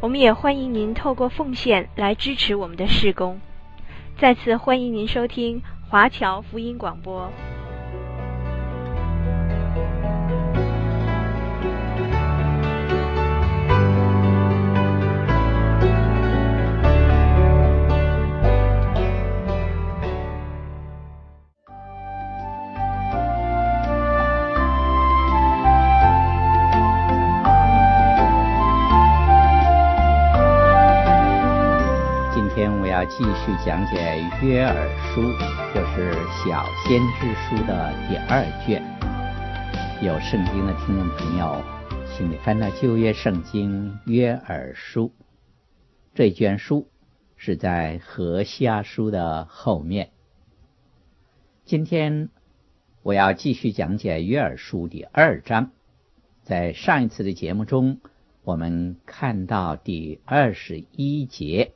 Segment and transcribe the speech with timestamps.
[0.00, 3.38] 我们也欢迎您透过奉献来支持我们的事工。
[4.18, 7.30] 再次欢迎您收听华侨福音广播。
[33.10, 35.20] 继续讲解约珥书，
[35.74, 36.12] 就是
[36.44, 38.80] 小先知书的第二卷。
[40.00, 41.60] 有圣经的听众朋友，
[42.06, 45.12] 请你翻到旧约圣经约珥书。
[46.14, 46.88] 这卷书
[47.36, 50.10] 是在何西阿书的后面。
[51.64, 52.28] 今天
[53.02, 55.72] 我要继续讲解约珥书第二章。
[56.44, 57.98] 在上一次的节目中，
[58.44, 61.72] 我们看到第二十一节。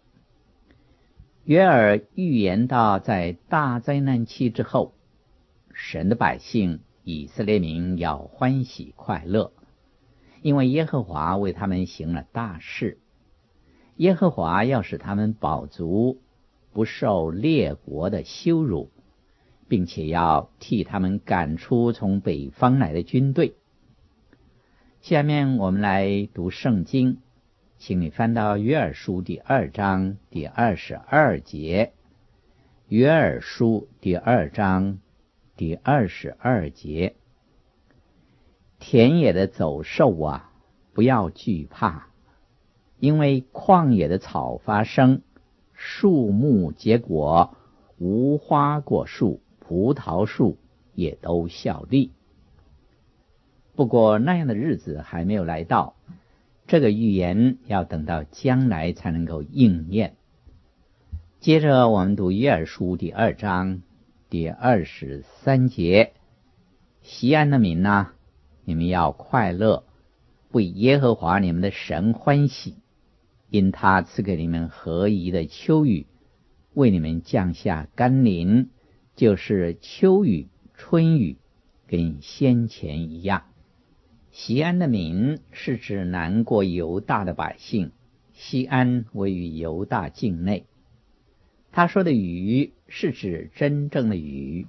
[1.45, 4.95] 约尔预言到，在大灾难期之后，
[5.75, 9.53] 神的百姓以色列民要欢喜快乐，
[10.41, 12.99] 因为耶和华为他们行了大事。
[13.97, 16.19] 耶和华要使他们饱足，
[16.73, 18.91] 不受列国的羞辱，
[19.69, 23.55] 并且要替他们赶出从北方来的军队。
[25.03, 27.19] 下面我们来读圣经。
[27.87, 31.93] 请你翻到约尔书第二章第二十二节。
[32.89, 35.01] 约尔书第二章
[35.55, 37.15] 第二十二节：
[38.79, 40.51] 田野的走兽啊，
[40.95, 42.07] 不要惧怕，
[43.01, 45.21] 因为旷野的草发生，
[45.75, 47.55] 树木结果，
[47.99, 50.57] 无花果树、葡萄树
[50.95, 52.13] 也都效力。
[53.75, 55.95] 不过那样的日子还没有来到。
[56.67, 60.17] 这个预言要等到将来才能够应验。
[61.41, 63.83] 接着我们读约珥书第二章
[64.31, 66.15] 第二十三节：
[67.03, 68.15] 西安的民哪、啊，
[68.65, 69.85] 你们要快乐，
[70.53, 72.77] 为耶和华你们的神欢喜，
[73.51, 76.07] 因他赐给你们合宜的秋雨，
[76.73, 78.71] 为你们降下甘霖，
[79.15, 81.37] 就是秋雨、春雨，
[81.87, 83.45] 跟先前一样。
[84.37, 87.93] 西安的民是指南国犹大的百姓，
[88.33, 90.65] 西安位于犹大境内。
[91.71, 94.67] 他说的雨是指真正的雨。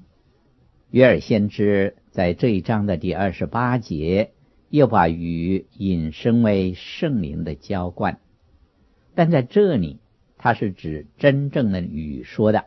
[0.92, 4.34] 约尔先知在这一章的第二十八节
[4.70, 8.20] 又把雨引申为圣灵的浇灌，
[9.16, 9.98] 但在这里
[10.38, 12.66] 他是指真正的雨说的。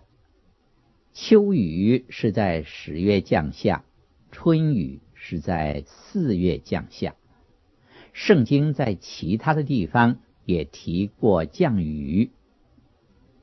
[1.13, 3.85] 秋雨是在十月降下，
[4.33, 4.99] 春雨。
[5.21, 7.15] 是在四月降下。
[8.13, 12.31] 圣经在其他的地方也提过降雨，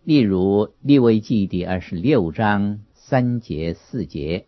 [0.04, 4.48] 例如利未记第二十六章三节四节，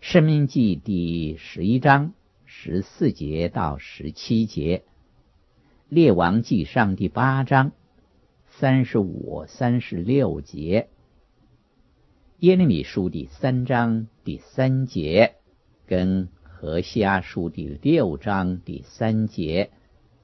[0.00, 2.12] 申命记第十一章
[2.44, 4.82] 十四节到十七节，
[5.88, 7.72] 列王记上第八章
[8.48, 10.88] 三十五三十六节，
[12.40, 15.36] 耶利米书第三章第三节。
[15.86, 19.70] 跟何西阿书第六章第三节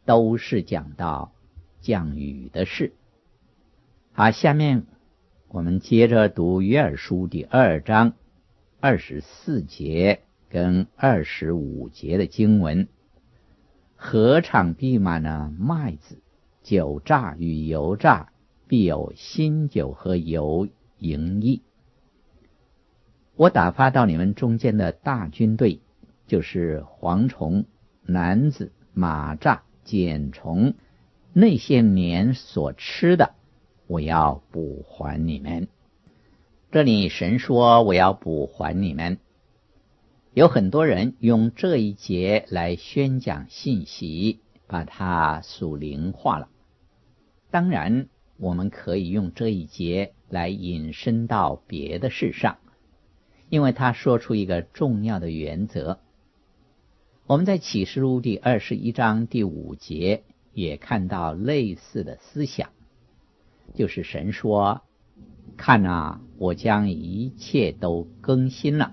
[0.06, 1.32] 都是讲到
[1.80, 2.94] 降雨的事。
[4.12, 4.86] 好，下面
[5.48, 8.14] 我们接着读约珥书第二章
[8.80, 12.88] 二十四节跟二十五节的经文：
[13.96, 16.22] 禾场必满了麦子，
[16.62, 18.32] 酒榨与油榨
[18.66, 21.60] 必有新酒和油盈溢。
[23.40, 25.80] 我打发到你们中间的大军队，
[26.26, 27.64] 就是蝗虫、
[28.02, 30.74] 男子、蚂蚱、茧虫，
[31.32, 33.32] 那些年所吃的，
[33.86, 35.68] 我要补还你们。
[36.70, 39.16] 这里神说我要补还你们，
[40.34, 46.50] 有很多人用这一节来宣讲信息，把它属灵化了。
[47.50, 48.06] 当然，
[48.36, 52.58] 我们可以用这一节来引申到别的事上。
[53.50, 55.98] 因为他说出一个重要的原则，
[57.26, 60.22] 我们在启示录第二十一章第五节
[60.54, 62.70] 也看到类似的思想。
[63.74, 64.82] 就是神说
[65.58, 68.92] ：“看啊，我将一切都更新了。”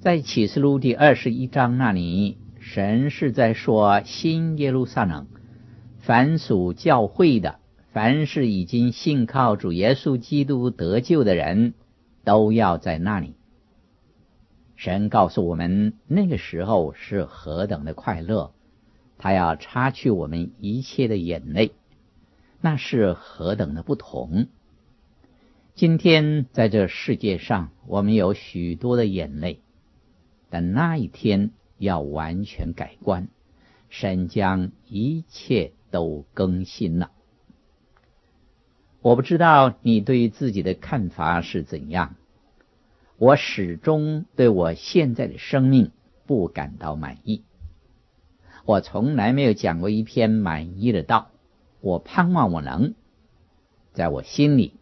[0.00, 5.26] 在启示录第二十一章那里，神是在说新耶路撒冷，
[6.00, 7.60] 凡属教会的，
[7.92, 11.74] 凡是已经信靠主耶稣基督得救的人，
[12.24, 13.34] 都要在那里。
[14.76, 18.52] 神告诉我们，那个时候是何等的快乐，
[19.18, 21.72] 他要擦去我们一切的眼泪。
[22.60, 24.46] 那是何等的不同！
[25.74, 29.60] 今天在这世界上，我们有许多的眼泪，
[30.50, 33.28] 但那一天要完全改观，
[33.90, 37.10] 神将一切都更新了。
[39.04, 42.14] 我不知道你对于自己的看法是怎样，
[43.18, 45.90] 我始终对我现在的生命
[46.24, 47.44] 不感到满意。
[48.64, 51.28] 我从来没有讲过一篇满意的道。
[51.82, 52.94] 我盼望我能
[53.92, 54.72] 在我心里，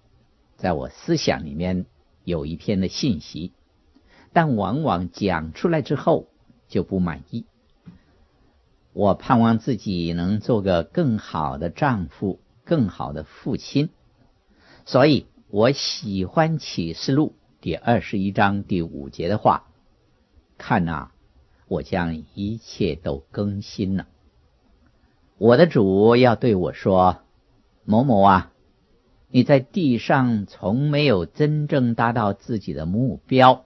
[0.55, 1.87] 在我思想里面
[2.23, 3.51] 有一篇的信息，
[4.33, 6.29] 但往往讲出来之后
[6.69, 7.45] 就不满意。
[8.93, 13.91] 我盼望自己能做个更好的丈夫，更好的父亲，
[14.85, 19.67] 所以我喜欢启示录第二十一章第五节的话
[20.59, 21.13] ：“看哪，
[21.69, 24.09] 我将一切都更新了。”
[25.39, 27.23] 我的主要对我说
[27.85, 28.53] ：“某某啊，
[29.29, 33.65] 你在地上从没有真正达到自己的目标，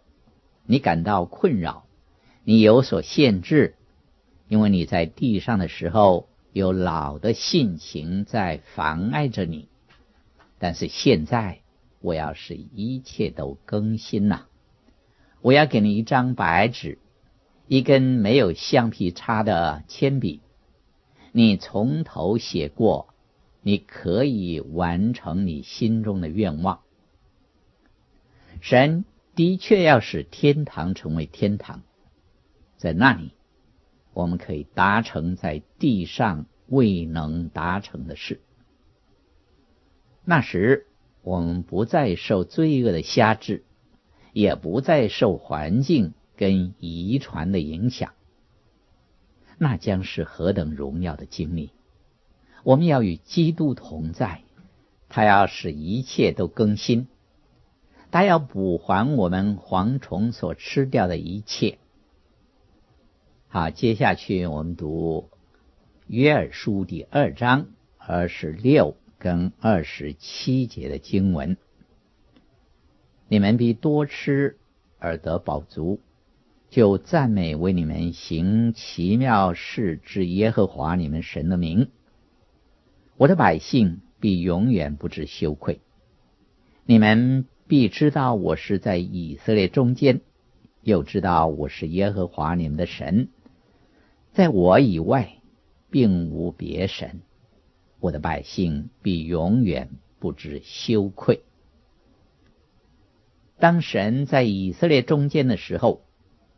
[0.64, 1.84] 你感到困扰，
[2.44, 3.74] 你有所限制，
[4.48, 9.68] 因为你在地上的时候有老的性情在妨碍着你。
[10.66, 11.60] 但是现在，
[12.00, 14.48] 我要使一切都更新了，
[15.40, 16.98] 我要给你一张白纸，
[17.68, 20.40] 一根没有橡皮擦的铅笔。”
[21.30, 23.14] 你从头写过，
[23.62, 26.80] 你可以完成你心中的愿望。
[28.60, 29.04] 神
[29.36, 31.82] 的确要使天堂成为天堂，
[32.76, 33.30] 在那里，
[34.12, 38.40] 我们可以达成在地上未能达成的事。
[40.28, 40.88] 那时，
[41.22, 43.62] 我们不再受罪恶的辖制，
[44.32, 48.12] 也不再受环境跟遗传的影响。
[49.56, 51.70] 那将是何等荣耀的经历！
[52.64, 54.42] 我们要与基督同在，
[55.08, 57.06] 他要使一切都更新，
[58.10, 61.78] 他要补还我们蝗虫所吃掉的一切。
[63.46, 65.30] 好，接下去我们读
[66.08, 71.56] 约尔书第二章二十六跟二十七节的经文：
[73.28, 74.56] 你们必多吃
[74.98, 76.00] 而得饱足。
[76.68, 81.88] 就赞美为你们行奇妙事之耶和华你们神的名，
[83.16, 85.80] 我的百姓必永远不知羞愧。
[86.84, 90.20] 你们必知道我是在以色列中间，
[90.82, 93.28] 又知道我是耶和华你们的神，
[94.32, 95.34] 在我以外
[95.88, 97.20] 并无别神。
[98.00, 101.42] 我的百姓必永远不知羞愧。
[103.58, 106.02] 当神在以色列中间的时候，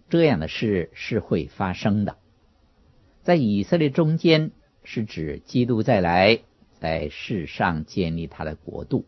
[0.08, 2.16] 这样的事是会发生的。
[3.22, 4.50] 在以色列中间，
[4.82, 6.40] 是指基督再来，
[6.80, 9.04] 在世上建立他的国度。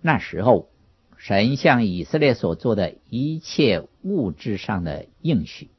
[0.00, 0.68] 那时候，
[1.16, 5.70] 神向以色列所做的一切物质上的应许，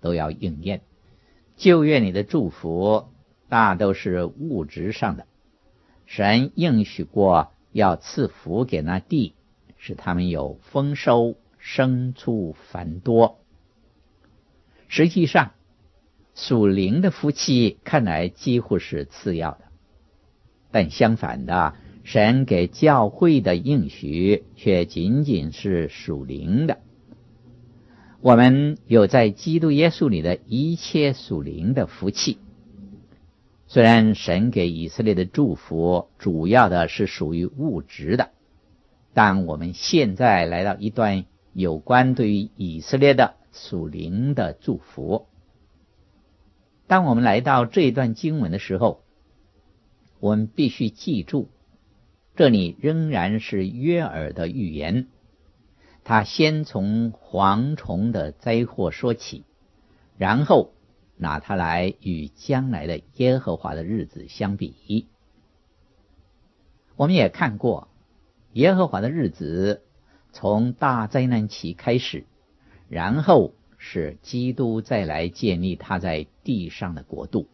[0.00, 0.82] 都要应验。
[1.56, 3.08] 旧约里的祝福，
[3.48, 5.26] 大都是物质上的。
[6.06, 9.34] 神应许过要赐福给那地，
[9.78, 11.36] 使他们有丰收。
[11.66, 13.38] 牲畜繁多，
[14.86, 15.52] 实际上
[16.34, 19.60] 属灵的福气看来几乎是次要的，
[20.70, 26.80] 但相反的，神给教会的应许却仅仅是属灵的。
[28.20, 32.36] 我们有在基督耶稣里的一切属灵的福气。
[33.66, 38.30] 虽然神给以色列的祝福主要的是属于物质的，
[39.12, 41.24] 但我们现在来到一段。
[41.56, 45.28] 有关对于以色列的属灵的祝福。
[46.88, 49.04] 当我们来到这一段经文的时候，
[50.18, 51.48] 我们必须记住，
[52.34, 55.06] 这里仍然是约珥的预言。
[56.02, 59.44] 他先从蝗虫的灾祸说起，
[60.18, 60.72] 然后
[61.16, 65.08] 拿它来与将来的耶和华的日子相比。
[66.96, 67.88] 我们也看过
[68.52, 69.82] 耶和华的日子。
[70.36, 72.24] 从大灾难期开始，
[72.88, 77.46] 然后是基督再来建立他在地上的国度。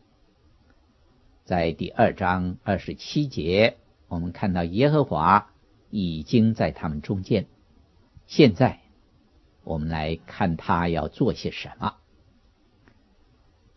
[1.44, 3.76] 在第二章二十七节，
[4.08, 5.52] 我们看到耶和华
[5.90, 7.48] 已经在他们中间。
[8.26, 8.80] 现在，
[9.62, 11.96] 我们来看他要做些什么。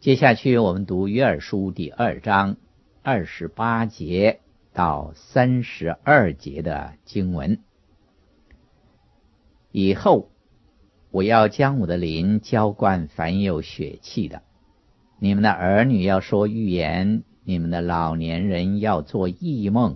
[0.03, 2.57] 接下去，我们读约尔书第二章
[3.03, 4.41] 二十八节
[4.73, 7.61] 到三十二节的经文。
[9.71, 10.29] 以后，
[11.09, 14.41] 我要将我的灵浇灌凡有血气的，
[15.19, 19.95] 你们的儿女要说预言，你们的老年人要做异梦。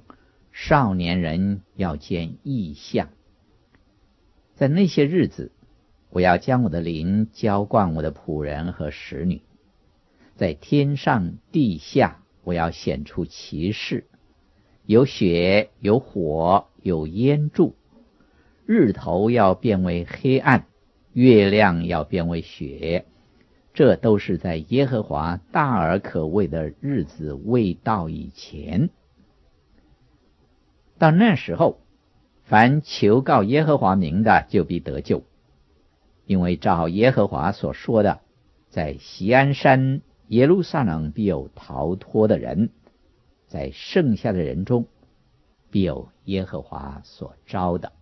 [0.53, 3.09] 少年人要见异象，
[4.55, 5.51] 在那些日子，
[6.09, 9.41] 我要将我的灵浇灌我的仆人和使女，
[10.37, 14.05] 在天上地下，我要显出奇事，
[14.85, 17.75] 有血，有火，有烟柱，
[18.67, 20.67] 日头要变为黑暗，
[21.11, 23.05] 月亮要变为血，
[23.73, 28.91] 这都是在耶和华大而可畏的日子未到以前。
[30.99, 31.79] 到那时候，
[32.43, 35.23] 凡求告耶和华名的，就必得救，
[36.27, 38.21] 因为照耶和华所说的，
[38.69, 42.69] 在锡安山耶路撒冷必有逃脱的人，
[43.47, 44.87] 在剩下的人中，
[45.69, 47.93] 必有耶和华所招的。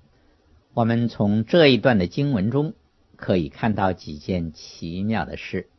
[0.73, 2.73] 我们从这一段的经文中
[3.15, 5.69] 可以看到几件奇妙的事。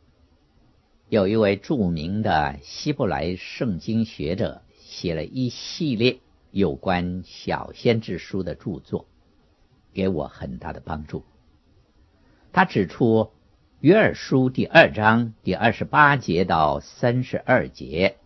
[1.09, 6.19] 有一位著名的希伯来圣经学者写了一系列。
[6.49, 9.05] 有关小先知书的著作，
[9.93, 11.23] 给我很大的帮助。
[12.51, 13.29] 他指出，
[13.79, 18.17] 约珥书第二章第二十八节到三十二节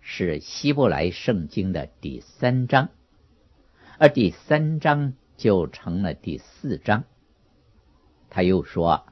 [0.00, 2.90] 是希伯来圣经的第三章，
[3.98, 7.02] 而第三章就成了第四章。
[8.28, 9.04] 他又说，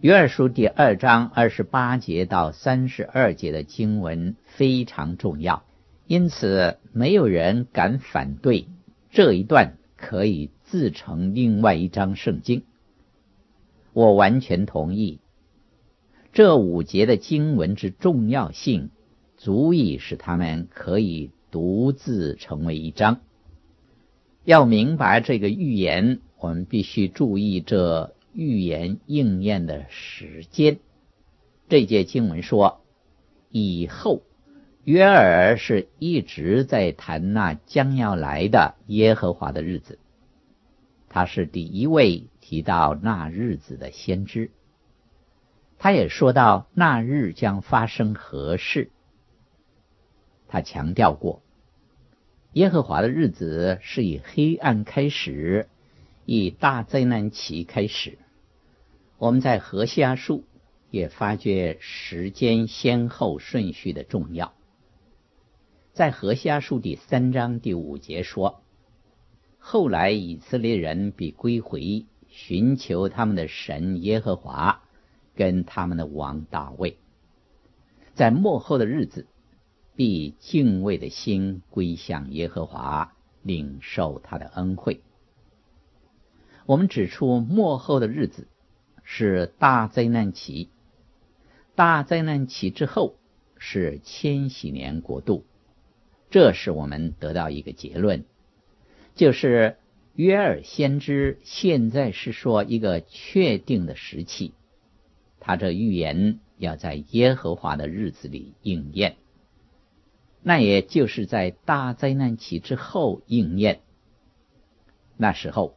[0.00, 5.62] 约珥书第二章二十八节到三十二节的经文非常重要。
[6.08, 8.66] 因此，没有人敢反对
[9.12, 12.64] 这一段可以自成另外一章圣经。
[13.94, 15.20] 我完全同意，
[16.34, 18.90] 这五节的经文之重要性，
[19.38, 23.22] 足以使他们可以独自成为一章。
[24.44, 30.78] 要明白这个预言，我们必须注意这预言应验的时间。
[31.70, 32.82] 这节经文说
[33.50, 34.20] ：“以后。”
[34.84, 39.98] 约尔是一直在谈那将要来的耶和华的日子，
[41.08, 44.50] 他是第一位提到那日子的先知。
[45.78, 48.90] 他也说到那日将发生何事。
[50.46, 51.40] 他强调过，
[52.52, 55.70] 耶和华的日子是以黑暗开始，
[56.26, 58.18] 以大灾难期开始。
[59.16, 60.44] 我们在何西阿书
[60.90, 64.52] 也发觉时间先后顺序的重要。
[65.94, 68.60] 在何西阿书第三章第五节说
[69.58, 72.04] ：“后来以色列人必归回，
[72.36, 74.82] 寻求他们的神耶和华，
[75.36, 76.98] 跟他们的王大卫。
[78.14, 79.28] 在末后的日子，
[79.94, 85.00] 必敬畏的心归向耶和华，领受他的恩惠。”
[86.66, 88.48] 我们指出，末后的日子
[89.04, 90.70] 是大灾难期，
[91.76, 93.14] 大灾难期之后
[93.58, 95.44] 是千禧年国度。
[96.30, 98.24] 这是我们得到一个结论，
[99.14, 99.76] 就是
[100.14, 104.52] 约尔先知现在是说一个确定的时期，
[105.40, 109.16] 他这预言要在耶和华的日子里应验，
[110.40, 113.80] 那也就是在大灾难期之后应验。
[115.16, 115.76] 那时候，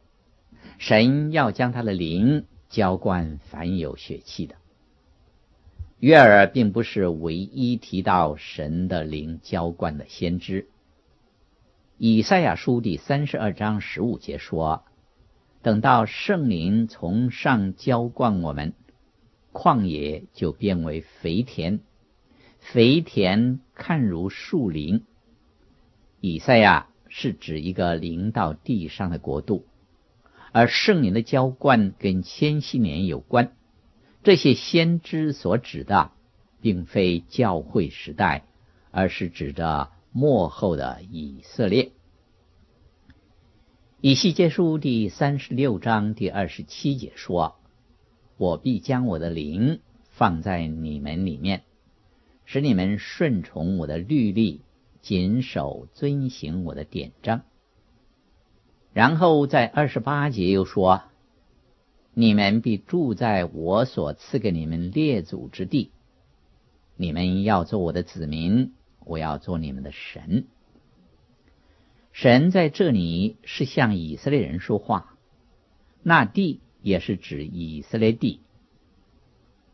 [0.78, 4.54] 神要将他的灵浇灌凡有血气的。
[5.98, 10.68] 约尔并不是唯一提到神的灵浇灌的先知。
[12.00, 14.84] 以赛亚书第三十二章十五节说
[15.62, 18.72] ：“等到圣灵从上浇灌我们，
[19.52, 21.80] 旷野就变为肥田，
[22.60, 25.02] 肥田看如树林。”
[26.22, 29.66] 以赛亚是指一个临到地上的国度，
[30.52, 33.50] 而圣灵的浇灌跟千禧年有关。
[34.22, 36.12] 这些先知所指的，
[36.60, 38.44] 并非教会时代，
[38.92, 41.92] 而是指着幕后的以色列。
[44.00, 47.54] 以西结书第三十六章第二十七节说
[48.36, 49.78] ：“我必将我的灵
[50.10, 51.62] 放在你们里面，
[52.44, 54.62] 使你们顺从我的律例，
[55.02, 57.42] 谨守遵行我的典章。”
[58.92, 61.02] 然后在二十八节又说。
[62.14, 65.92] 你们必住在我所赐给你们列祖之地，
[66.96, 68.72] 你们要做我的子民，
[69.08, 70.46] 我要做你们的神。
[72.12, 75.16] 神在这里是向以色列人说话，
[76.02, 78.40] 那地也是指以色列地。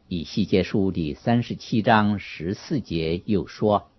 [0.07, 3.91] 以西结书第三十七章十四节又说：“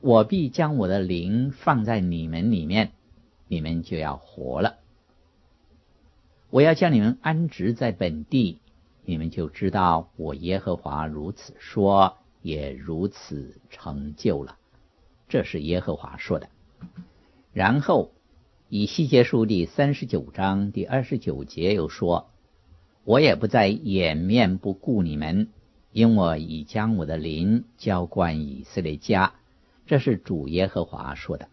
[0.00, 2.92] 我必将我的灵放在你们里面，
[3.46, 4.78] 你们就要活了。
[6.50, 8.58] 我要将你们安置在本地，
[9.04, 12.16] 你们就知道我耶和华如此说，
[12.46, 14.56] 也如此成就了。”
[15.28, 16.48] 这是耶和华说的。
[17.52, 18.12] 然后，
[18.68, 22.30] 以西结书第三十九章第二十九节又说。
[23.04, 25.48] 我也不再掩面不顾你们，
[25.92, 29.34] 因我已将我的灵浇灌以色列家。
[29.86, 31.48] 这是主耶和华说的。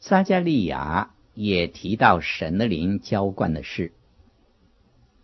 [0.00, 3.92] 撒迦利亚也提到神的灵浇灌的事。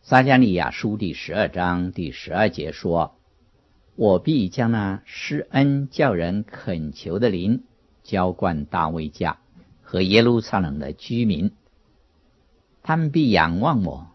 [0.02, 3.16] 撒迦利亚书第十二章第十二节说
[4.00, 7.64] ：“我必将那施恩叫人恳求的灵
[8.02, 9.40] 浇灌大卫家
[9.82, 11.50] 和耶路撒冷的居民，
[12.82, 14.06] 他们必仰望我。”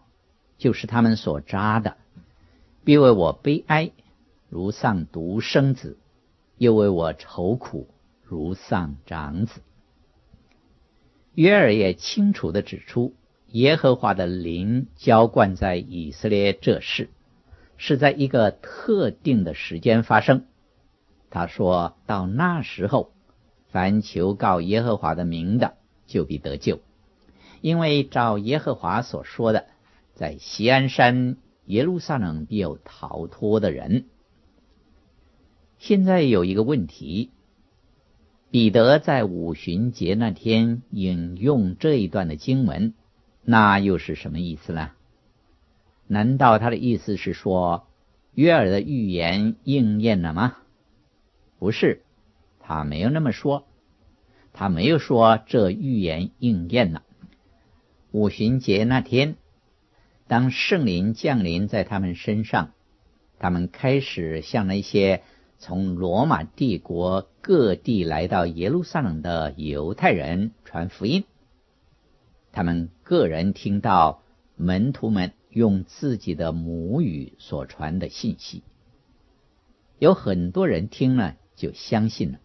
[0.58, 1.96] 就是他们所扎的，
[2.82, 3.92] 必为我悲哀，
[4.48, 5.96] 如丧独生子；
[6.58, 7.86] 又为我愁苦，
[8.24, 9.60] 如丧长子。
[11.36, 13.14] 约尔也清楚地指出，
[13.52, 17.08] 耶和华的灵浇灌在以色列这事，
[17.76, 20.46] 是在一个特定的时间发生。
[21.30, 23.12] 他说到那时候，
[23.68, 25.74] 凡求告耶和华的名的，
[26.06, 26.80] 就必得救，
[27.60, 29.66] 因为照耶和华所说的。
[30.14, 34.06] 在锡安山耶路撒冷必有逃脱的人。
[35.78, 37.32] 现在有一个问题：
[38.50, 42.94] 彼得在五旬节那天引用这一段的经文，
[43.42, 44.92] 那又是什么意思呢？
[46.06, 47.86] 难道他的意思是说
[48.34, 50.56] 约尔的预言应验了吗？
[51.58, 52.02] 不是，
[52.60, 53.66] 他没有那么说，
[54.52, 57.02] 他没有说这预言应验了。
[58.12, 59.36] 五旬节那天。
[60.28, 62.72] 当圣灵降临在他们身上，
[63.38, 65.22] 他们开始向那些
[65.56, 71.22] 从罗马帝国各地来到耶路撒冷的犹太人传福音。
[72.50, 74.20] 他们个人听到
[74.56, 78.62] 门徒们用自己的母语所传的信息，
[79.98, 82.40] 有很多人听了就相信了。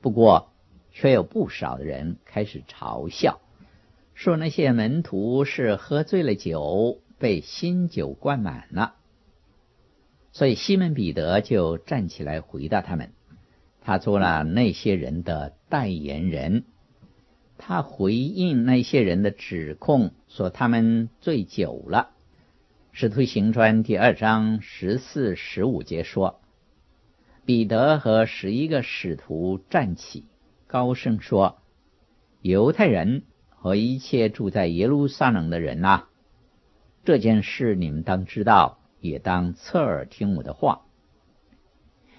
[0.00, 0.50] 不过，
[0.90, 3.38] 却有不少的人开始嘲笑。
[4.14, 8.96] 说那些门徒是喝醉了酒，被新酒灌满了，
[10.32, 13.12] 所以西门彼得就站起来回答他们。
[13.80, 16.64] 他做了那些人的代言人，
[17.58, 22.10] 他回应那些人的指控，说他们醉酒了。
[22.92, 26.40] 使徒行传第二章十四、十五节说，
[27.44, 30.24] 彼得和十一个使徒站起，
[30.66, 31.58] 高声说
[32.40, 33.24] ：“犹太人。”
[33.60, 36.04] 和一切住在耶路撒冷的人呐，
[37.04, 40.82] 这件事你们当知道，也当侧耳听我的话。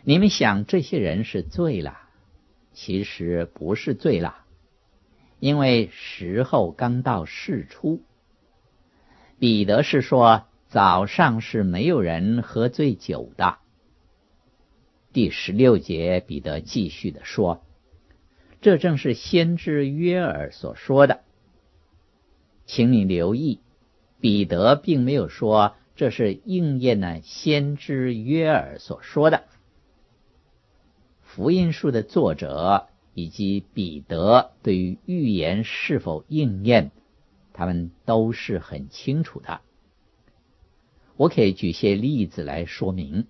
[0.03, 1.97] 你们想这些人是醉了，
[2.73, 4.43] 其实不是醉了，
[5.39, 8.01] 因为时候刚到巳初。
[9.39, 13.57] 彼得是说早上是没有人喝醉酒的。
[15.11, 17.63] 第十六节，彼得继续的说，
[18.61, 21.21] 这正是先知约尔所说的。
[22.65, 23.61] 请你留意，
[24.19, 29.45] 彼得并没有说这是应验了先知约尔所说的。
[31.23, 36.91] 福音书的作者以及彼得对于预言是否应验，
[37.53, 39.61] 他们都是很清楚的。
[41.17, 43.27] 我可以举些例子来说明，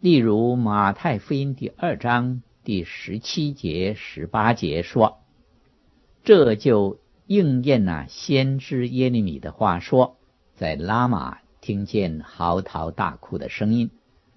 [0.00, 5.18] 例如马太福音第二章第十七节、十八节说
[6.24, 10.18] ：“这就。”应验了先知耶利米的话说，
[10.56, 13.90] 在拉玛听见嚎啕大哭的声音，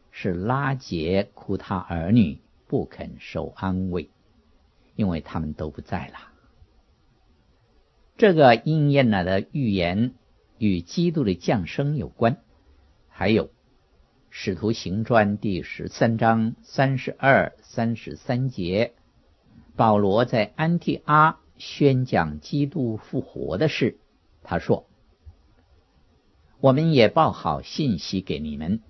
[0.09, 4.09] 是拉杰哭他儿女，不肯受安慰，
[4.95, 6.15] 因为他们都不在了。
[8.17, 10.13] 这个应验了的预言
[10.57, 12.37] 与基督的降生有关。
[13.09, 13.47] 还有
[14.29, 18.93] 《使徒行传》第十三章三十二、三十三节，
[19.75, 21.39] 保罗在安提阿。
[21.59, 23.97] 宣讲基督复活的事，
[24.43, 24.85] 他说
[26.61, 28.83] ：“我们也报好信息给你们，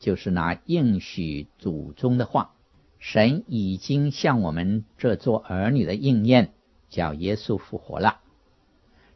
[0.00, 2.56] 就是拿应许祖宗的话，
[3.04, 6.52] 神已经向我们这做儿女的应验，
[6.88, 8.20] 叫耶稣复活了。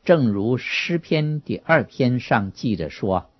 [0.02, 3.30] 正如诗篇第二篇上记着说：‘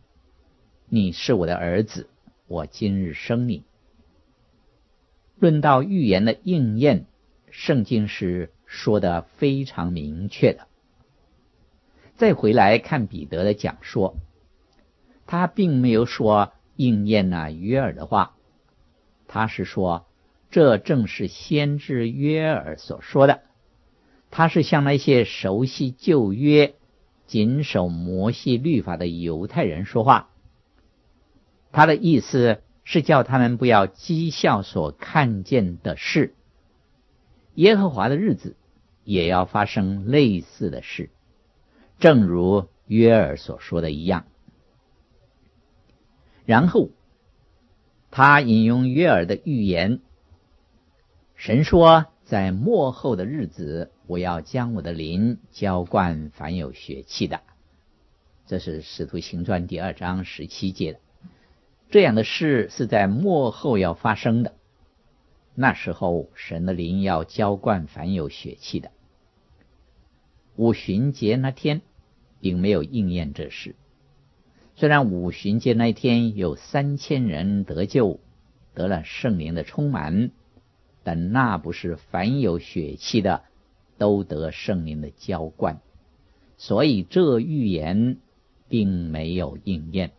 [0.89, 2.09] 你是我的儿子，
[2.47, 3.65] 我今日生你。’
[5.37, 7.07] 论到预言的应验，
[7.51, 10.67] 圣经是。”说的非常明确的。
[12.17, 14.17] 再回来看彼得的讲说，
[15.25, 18.35] 他并没有说应验了约尔的话，
[19.29, 20.06] 他是说
[20.57, 23.43] 这正是先知约尔所说的。
[24.31, 26.75] 他是向那些熟悉旧约、
[27.27, 30.31] 谨守摩西律法的犹太人说话。
[31.73, 36.35] 他的意思是叫他们不要讥笑所看见的事，
[37.55, 38.57] 耶和华的日子
[39.05, 41.11] 也要发生类似的事，
[41.99, 44.25] 正如约尔所说的一样。
[46.47, 46.89] 然后
[48.11, 50.01] 他引用约尔的预言，
[51.37, 52.07] 神说。
[52.25, 57.41] 在末后的日子，我要将我的灵浇灌凡有血气的。
[58.49, 60.99] 这是《使徒行传》第二章十七节。
[61.89, 64.55] 这样的事是在末后要发生的。
[65.55, 68.91] 那时候，神的灵要浇灌凡有血气的。
[70.57, 71.81] 五旬节那天，
[72.41, 73.77] 并没有应验这事。
[74.75, 78.19] 虽然五旬节那天有三千人得救，
[78.75, 80.33] 得了圣灵的充满。
[81.07, 83.45] 但那不是凡有血气的
[83.97, 85.81] 都得圣灵的浇灌，
[86.57, 88.17] 所以这预言
[88.69, 90.11] 并没有应验。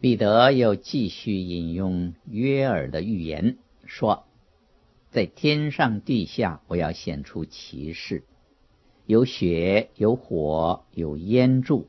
[0.00, 4.24] 彼得又继续引用约尔的预言，说
[5.12, 8.24] ：“在天上地下，我要显出奇事，
[9.04, 11.86] 有血，有火，有烟柱，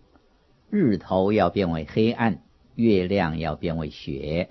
[0.69, 2.43] 日头要变为黑暗，
[2.75, 4.49] 月亮要变为血。”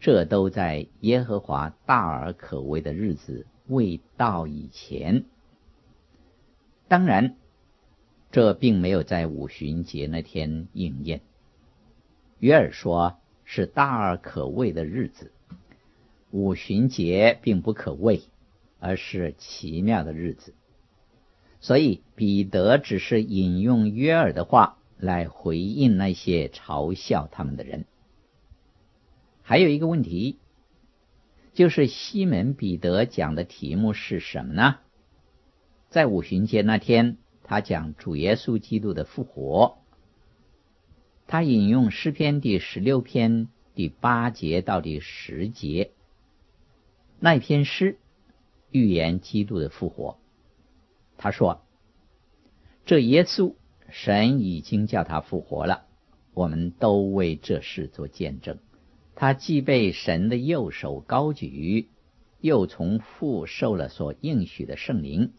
[0.00, 5.24] 这都在耶和华大而可畏的日子未到以前。
[6.88, 7.36] 当然，
[8.32, 11.20] 这并没有在五旬节那天应验。
[12.38, 15.32] 约尔说是大而可畏的日子，
[16.30, 18.22] 五旬节并不可畏，
[18.78, 20.54] 而是奇妙的日子。
[21.60, 27.84] 所以彼得只是引用约尔的话来回应那些嘲笑他们的人。
[29.50, 30.38] 还有一个问题，
[31.54, 34.78] 就是西门彼得讲的题目是什么呢？
[35.88, 39.78] 在五旬节那天，他讲主耶稣基督的复活。
[41.26, 45.90] 他引用诗篇第十六篇第八节到第十节，
[47.18, 47.98] 那篇诗
[48.70, 50.20] 预言基督的复活。
[51.18, 51.64] 他说
[52.86, 53.56] ：“这耶稣，
[53.88, 55.86] 神已经叫他复活了，
[56.34, 58.56] 我们都为这事做见证。”
[59.20, 61.90] 他既被神的右手高举，
[62.40, 65.34] 又从父受了所应许的圣灵，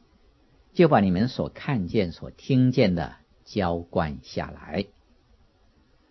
[0.72, 4.86] 就把你们所看见、所听见的浇灌下来。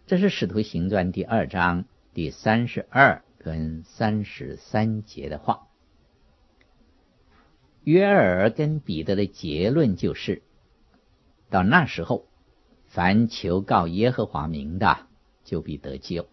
[0.08, 5.68] 这是《使徒行传》第二章第三十二跟三十三节的话。
[7.84, 10.42] 约尔跟彼得的结论就是：
[11.50, 12.26] 到那时候，
[12.88, 15.06] 凡求告耶和华名的，
[15.44, 16.26] 就必得救。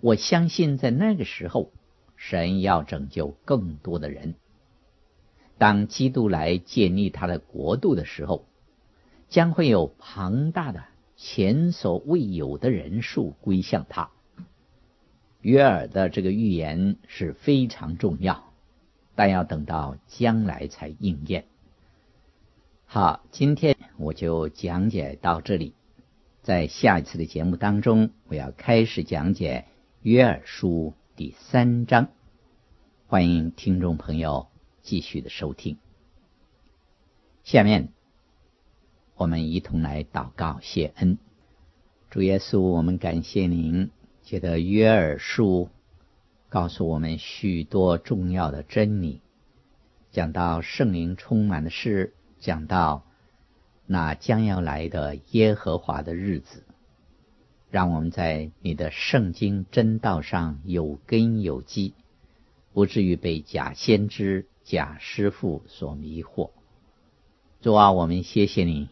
[0.00, 1.72] 我相信，在那个时候，
[2.16, 4.34] 神要拯救更多的人。
[5.58, 8.46] 当基督来建立他的国度的时候，
[9.28, 10.84] 将会有庞大的、
[11.16, 14.10] 前所未有的人数归向他。
[15.42, 18.52] 约尔的这个预言是非常重要，
[19.14, 21.44] 但要等到将来才应验。
[22.86, 25.74] 好，今天我就讲解到这里，
[26.42, 29.66] 在下一次的节目当中，我要开始讲解。
[30.02, 32.08] 约珥书第三章，
[33.06, 34.46] 欢迎听众朋友
[34.80, 35.76] 继续的收听。
[37.44, 37.90] 下面
[39.14, 41.18] 我们一同来祷告谢恩。
[42.08, 43.90] 主耶稣，我们感谢您，
[44.22, 45.68] 觉得约珥书
[46.48, 49.20] 告诉我们许多重要的真理，
[50.12, 53.04] 讲到圣灵充满的事，讲到
[53.84, 56.64] 那将要来的耶和华的日子。
[57.70, 61.94] 让我们在你的圣经真道上有根有基，
[62.72, 66.50] 不至于被假先知、假师傅所迷惑。
[67.60, 68.88] 主啊，我们谢谢你，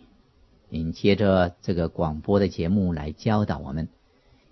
[0.68, 3.88] 您接着这个广播的节目来教导我们。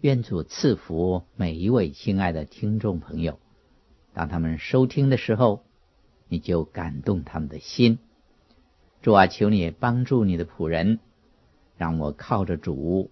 [0.01, 3.39] 愿主赐福每一位亲爱的听众朋友，
[4.13, 5.63] 当他们收听的时候，
[6.29, 7.99] 你就感动他们的心。
[9.03, 10.99] 主啊，求你帮助你的仆人，
[11.77, 13.11] 让我靠着主。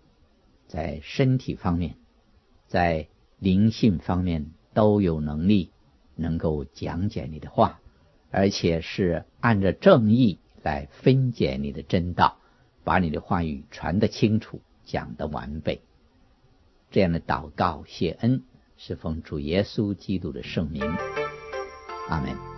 [0.74, 1.94] 在身体方面，
[2.66, 3.06] 在
[3.38, 5.70] 灵性方面都有能力，
[6.16, 7.78] 能够讲解你的话，
[8.32, 12.38] 而且是按着正义来分解你的真道，
[12.82, 15.80] 把你的话语传得清楚，讲得完备。
[16.90, 18.42] 这样的祷告谢恩，
[18.76, 20.82] 是奉主耶稣基督的圣名，
[22.08, 22.53] 阿门。